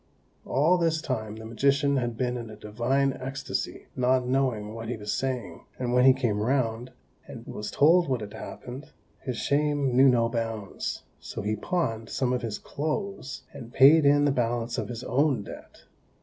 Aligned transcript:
All 0.47 0.79
this 0.79 0.99
time 0.99 1.35
the 1.35 1.45
magician 1.45 1.97
had 1.97 2.17
been 2.17 2.35
in 2.35 2.49
a 2.49 2.55
divine 2.55 3.13
ecstasy, 3.21 3.85
not 3.95 4.25
knowing 4.25 4.73
what 4.73 4.89
he 4.89 4.97
was 4.97 5.13
saying; 5.13 5.65
and 5.77 5.93
when 5.93 6.05
he 6.05 6.11
came 6.13 6.39
round, 6.41 6.91
and 7.27 7.45
was 7.45 7.69
told 7.69 8.09
what 8.09 8.21
had 8.21 8.33
happened, 8.33 8.93
his 9.19 9.37
shame 9.37 9.95
knew 9.95 10.09
no 10.09 10.27
bounds, 10.27 11.03
so 11.19 11.43
he 11.43 11.55
pawned 11.55 12.09
some 12.09 12.33
of 12.33 12.41
his 12.41 12.57
clothes, 12.57 13.43
and 13.53 13.73
paid 13.73 14.03
in 14.03 14.25
the 14.25 14.31
balance 14.31 14.79
of 14.79 14.89
his 14.89 15.03
own 15.03 15.43
debt. 15.43 15.83